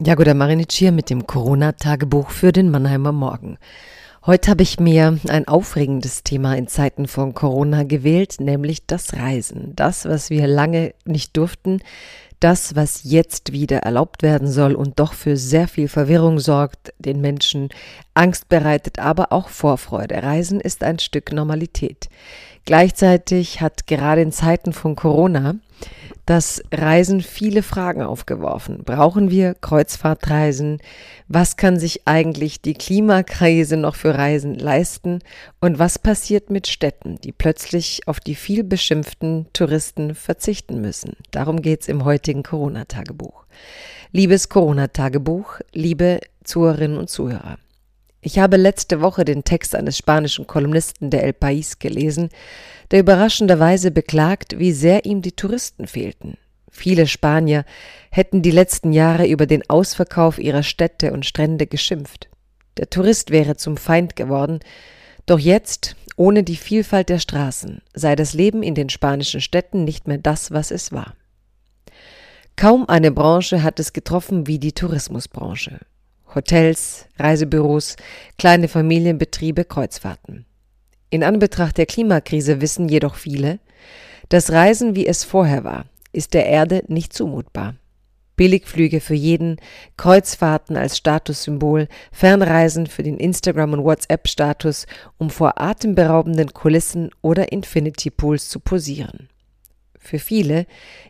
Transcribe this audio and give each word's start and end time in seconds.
Jagoda 0.00 0.32
Marinic 0.32 0.70
hier 0.70 0.92
mit 0.92 1.10
dem 1.10 1.26
Corona-Tagebuch 1.26 2.30
für 2.30 2.52
den 2.52 2.70
Mannheimer 2.70 3.10
Morgen. 3.10 3.58
Heute 4.24 4.52
habe 4.52 4.62
ich 4.62 4.78
mir 4.78 5.18
ein 5.26 5.48
aufregendes 5.48 6.22
Thema 6.22 6.56
in 6.56 6.68
Zeiten 6.68 7.08
von 7.08 7.34
Corona 7.34 7.82
gewählt, 7.82 8.36
nämlich 8.38 8.86
das 8.86 9.14
Reisen. 9.14 9.72
Das, 9.74 10.04
was 10.04 10.30
wir 10.30 10.46
lange 10.46 10.94
nicht 11.04 11.36
durften, 11.36 11.80
das, 12.38 12.76
was 12.76 13.00
jetzt 13.02 13.50
wieder 13.50 13.78
erlaubt 13.78 14.22
werden 14.22 14.46
soll 14.46 14.76
und 14.76 15.00
doch 15.00 15.14
für 15.14 15.36
sehr 15.36 15.66
viel 15.66 15.88
Verwirrung 15.88 16.38
sorgt, 16.38 16.94
den 17.00 17.20
Menschen 17.20 17.68
Angst 18.14 18.48
bereitet, 18.48 19.00
aber 19.00 19.32
auch 19.32 19.48
Vorfreude. 19.48 20.22
Reisen 20.22 20.60
ist 20.60 20.84
ein 20.84 21.00
Stück 21.00 21.32
Normalität. 21.32 22.08
Gleichzeitig 22.66 23.60
hat 23.60 23.88
gerade 23.88 24.22
in 24.22 24.30
Zeiten 24.30 24.72
von 24.72 24.94
Corona 24.94 25.56
das 26.28 26.62
Reisen 26.70 27.22
viele 27.22 27.62
Fragen 27.62 28.02
aufgeworfen. 28.02 28.84
Brauchen 28.84 29.30
wir 29.30 29.54
Kreuzfahrtreisen? 29.54 30.78
Was 31.26 31.56
kann 31.56 31.78
sich 31.78 32.06
eigentlich 32.06 32.60
die 32.60 32.74
Klimakrise 32.74 33.78
noch 33.78 33.94
für 33.94 34.14
Reisen 34.14 34.54
leisten? 34.54 35.20
Und 35.60 35.78
was 35.78 35.98
passiert 35.98 36.50
mit 36.50 36.66
Städten, 36.66 37.16
die 37.16 37.32
plötzlich 37.32 38.02
auf 38.06 38.20
die 38.20 38.34
viel 38.34 38.62
beschimpften 38.62 39.46
Touristen 39.54 40.14
verzichten 40.14 40.82
müssen? 40.82 41.16
Darum 41.30 41.62
geht's 41.62 41.88
im 41.88 42.04
heutigen 42.04 42.42
Corona-Tagebuch. 42.42 43.46
Liebes 44.12 44.50
Corona-Tagebuch, 44.50 45.60
liebe 45.72 46.20
Zuhörerinnen 46.44 46.98
und 46.98 47.08
Zuhörer. 47.08 47.56
Ich 48.20 48.38
habe 48.38 48.56
letzte 48.56 49.00
Woche 49.00 49.24
den 49.24 49.44
Text 49.44 49.74
eines 49.74 49.96
spanischen 49.96 50.46
Kolumnisten 50.46 51.10
der 51.10 51.22
El 51.22 51.32
País 51.32 51.78
gelesen, 51.78 52.30
der 52.90 53.00
überraschenderweise 53.00 53.90
beklagt, 53.90 54.58
wie 54.58 54.72
sehr 54.72 55.04
ihm 55.04 55.22
die 55.22 55.32
Touristen 55.32 55.86
fehlten. 55.86 56.36
Viele 56.70 57.06
Spanier 57.06 57.64
hätten 58.10 58.42
die 58.42 58.50
letzten 58.50 58.92
Jahre 58.92 59.26
über 59.26 59.46
den 59.46 59.68
Ausverkauf 59.68 60.38
ihrer 60.38 60.62
Städte 60.62 61.12
und 61.12 61.26
Strände 61.26 61.66
geschimpft. 61.66 62.28
Der 62.76 62.90
Tourist 62.90 63.30
wäre 63.30 63.56
zum 63.56 63.76
Feind 63.76 64.16
geworden, 64.16 64.60
doch 65.26 65.38
jetzt, 65.38 65.96
ohne 66.16 66.42
die 66.42 66.56
Vielfalt 66.56 67.08
der 67.08 67.18
Straßen, 67.18 67.82
sei 67.94 68.16
das 68.16 68.32
Leben 68.32 68.62
in 68.62 68.74
den 68.74 68.88
spanischen 68.88 69.40
Städten 69.40 69.84
nicht 69.84 70.08
mehr 70.08 70.18
das, 70.18 70.50
was 70.50 70.70
es 70.70 70.90
war. 70.92 71.14
Kaum 72.56 72.88
eine 72.88 73.12
Branche 73.12 73.62
hat 73.62 73.78
es 73.78 73.92
getroffen 73.92 74.46
wie 74.46 74.58
die 74.58 74.72
Tourismusbranche. 74.72 75.78
Hotels, 76.34 77.06
Reisebüros, 77.18 77.96
kleine 78.38 78.68
Familienbetriebe, 78.68 79.64
Kreuzfahrten. 79.64 80.44
In 81.10 81.24
Anbetracht 81.24 81.78
der 81.78 81.86
Klimakrise 81.86 82.60
wissen 82.60 82.88
jedoch 82.88 83.14
viele, 83.14 83.58
das 84.28 84.50
Reisen, 84.50 84.94
wie 84.94 85.06
es 85.06 85.24
vorher 85.24 85.64
war, 85.64 85.86
ist 86.12 86.34
der 86.34 86.46
Erde 86.46 86.82
nicht 86.88 87.12
zumutbar. 87.12 87.76
Billigflüge 88.36 89.00
für 89.00 89.14
jeden, 89.14 89.56
Kreuzfahrten 89.96 90.76
als 90.76 90.96
Statussymbol, 90.96 91.88
Fernreisen 92.12 92.86
für 92.86 93.02
den 93.02 93.18
Instagram- 93.18 93.72
und 93.72 93.84
WhatsApp-Status, 93.84 94.86
um 95.16 95.28
vor 95.28 95.60
atemberaubenden 95.60 96.52
Kulissen 96.52 97.10
oder 97.20 97.52
Infinity 97.52 98.10
Pools 98.10 98.48
zu 98.48 98.60
posieren. 98.60 99.28
Für 100.08 100.18
viele 100.18 100.64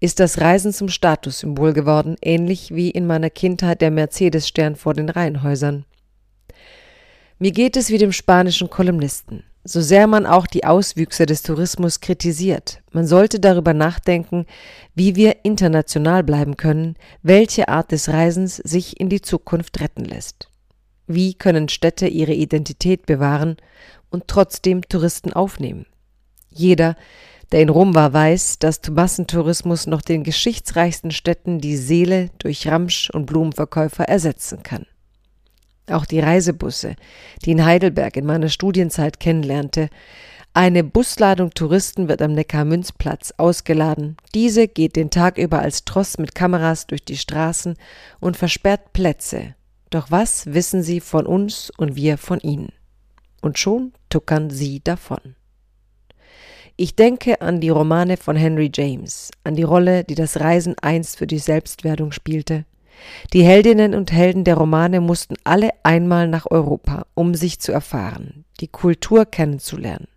ist 0.00 0.20
das 0.20 0.38
Reisen 0.38 0.70
zum 0.70 0.90
Statussymbol 0.90 1.72
geworden, 1.72 2.16
ähnlich 2.20 2.74
wie 2.74 2.90
in 2.90 3.06
meiner 3.06 3.30
Kindheit 3.30 3.80
der 3.80 3.90
Mercedes-Stern 3.90 4.76
vor 4.76 4.92
den 4.92 5.08
Reihenhäusern. 5.08 5.86
Mir 7.38 7.52
geht 7.52 7.78
es 7.78 7.88
wie 7.88 7.96
dem 7.96 8.12
spanischen 8.12 8.68
Kolumnisten. 8.68 9.44
So 9.64 9.80
sehr 9.80 10.06
man 10.06 10.26
auch 10.26 10.46
die 10.46 10.64
Auswüchse 10.64 11.24
des 11.24 11.42
Tourismus 11.42 12.00
kritisiert, 12.00 12.82
man 12.90 13.06
sollte 13.06 13.40
darüber 13.40 13.72
nachdenken, 13.72 14.44
wie 14.94 15.16
wir 15.16 15.42
international 15.42 16.22
bleiben 16.22 16.58
können, 16.58 16.96
welche 17.22 17.68
Art 17.68 17.92
des 17.92 18.10
Reisens 18.10 18.56
sich 18.56 19.00
in 19.00 19.08
die 19.08 19.22
Zukunft 19.22 19.80
retten 19.80 20.04
lässt. 20.04 20.50
Wie 21.06 21.32
können 21.32 21.70
Städte 21.70 22.08
ihre 22.08 22.34
Identität 22.34 23.06
bewahren 23.06 23.56
und 24.10 24.28
trotzdem 24.28 24.82
Touristen 24.86 25.32
aufnehmen? 25.32 25.86
Jeder, 26.50 26.96
der 27.52 27.60
in 27.60 27.68
Rom 27.68 27.94
war, 27.94 28.12
weiß, 28.12 28.58
dass 28.58 28.80
Massentourismus 28.90 29.86
noch 29.86 30.02
den 30.02 30.24
geschichtsreichsten 30.24 31.10
Städten 31.10 31.60
die 31.60 31.76
Seele 31.76 32.30
durch 32.38 32.66
Ramsch 32.66 33.10
und 33.10 33.26
Blumenverkäufer 33.26 34.04
ersetzen 34.04 34.62
kann. 34.62 34.86
Auch 35.88 36.06
die 36.06 36.20
Reisebusse, 36.20 36.96
die 37.44 37.52
in 37.52 37.64
Heidelberg 37.64 38.16
in 38.16 38.24
meiner 38.24 38.48
Studienzeit 38.48 39.20
kennenlernte, 39.20 39.90
eine 40.54 40.84
Busladung 40.84 41.50
Touristen 41.54 42.08
wird 42.08 42.20
am 42.20 42.32
Neckarmünzplatz 42.32 43.32
ausgeladen. 43.38 44.16
Diese 44.34 44.68
geht 44.68 44.96
den 44.96 45.10
Tag 45.10 45.38
über 45.38 45.60
als 45.60 45.84
Tross 45.84 46.18
mit 46.18 46.34
Kameras 46.34 46.86
durch 46.86 47.04
die 47.04 47.16
Straßen 47.16 47.76
und 48.20 48.36
versperrt 48.36 48.92
Plätze. 48.92 49.54
Doch 49.88 50.10
was 50.10 50.52
wissen 50.52 50.82
sie 50.82 51.00
von 51.00 51.26
uns 51.26 51.70
und 51.76 51.96
wir 51.96 52.18
von 52.18 52.38
ihnen? 52.40 52.72
Und 53.40 53.58
schon 53.58 53.92
tuckern 54.10 54.50
sie 54.50 54.80
davon. 54.80 55.36
Ich 56.76 56.96
denke 56.96 57.40
an 57.40 57.60
die 57.60 57.68
Romane 57.68 58.16
von 58.16 58.34
Henry 58.36 58.70
James, 58.74 59.30
an 59.44 59.54
die 59.54 59.62
Rolle, 59.62 60.04
die 60.04 60.14
das 60.14 60.40
Reisen 60.40 60.74
einst 60.80 61.18
für 61.18 61.26
die 61.26 61.38
Selbstwerdung 61.38 62.12
spielte. 62.12 62.64
Die 63.32 63.42
Heldinnen 63.42 63.94
und 63.94 64.12
Helden 64.12 64.44
der 64.44 64.56
Romane 64.56 65.00
mussten 65.00 65.34
alle 65.44 65.70
einmal 65.82 66.28
nach 66.28 66.50
Europa, 66.50 67.06
um 67.14 67.34
sich 67.34 67.60
zu 67.60 67.72
erfahren, 67.72 68.44
die 68.60 68.68
Kultur 68.68 69.26
kennenzulernen. 69.26 70.08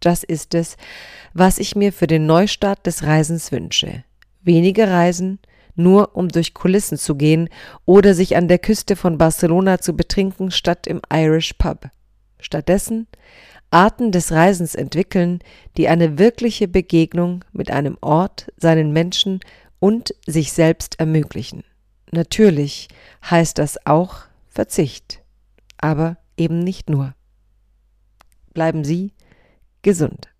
Das 0.00 0.24
ist 0.24 0.54
es, 0.54 0.76
was 1.32 1.58
ich 1.58 1.76
mir 1.76 1.92
für 1.92 2.06
den 2.06 2.26
Neustart 2.26 2.86
des 2.86 3.04
Reisens 3.04 3.52
wünsche. 3.52 4.04
Wenige 4.42 4.88
Reisen, 4.88 5.38
nur 5.76 6.14
um 6.14 6.28
durch 6.28 6.52
Kulissen 6.52 6.98
zu 6.98 7.14
gehen 7.14 7.48
oder 7.86 8.14
sich 8.14 8.36
an 8.36 8.48
der 8.48 8.58
Küste 8.58 8.96
von 8.96 9.16
Barcelona 9.16 9.80
zu 9.80 9.96
betrinken 9.96 10.50
statt 10.50 10.86
im 10.86 11.00
Irish 11.10 11.54
Pub. 11.54 11.88
Stattdessen 12.38 13.06
Arten 13.74 14.12
des 14.12 14.30
Reisens 14.30 14.76
entwickeln, 14.76 15.40
die 15.76 15.88
eine 15.88 16.16
wirkliche 16.16 16.68
Begegnung 16.68 17.44
mit 17.52 17.72
einem 17.72 17.98
Ort, 18.00 18.52
seinen 18.56 18.92
Menschen 18.92 19.40
und 19.80 20.14
sich 20.26 20.52
selbst 20.52 21.00
ermöglichen. 21.00 21.64
Natürlich 22.12 22.88
heißt 23.28 23.58
das 23.58 23.84
auch 23.84 24.18
Verzicht, 24.48 25.22
aber 25.76 26.18
eben 26.36 26.60
nicht 26.60 26.88
nur. 26.88 27.14
Bleiben 28.52 28.84
Sie 28.84 29.12
gesund. 29.82 30.33